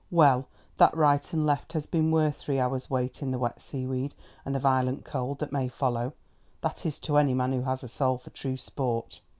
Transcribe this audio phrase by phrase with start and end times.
[0.09, 0.47] Well,
[0.77, 4.55] that right and left has been worth three hours' wait in the wet seaweed and
[4.55, 8.31] the violent cold that may follow—that is, to any man who has a soul for
[8.31, 9.21] true sport.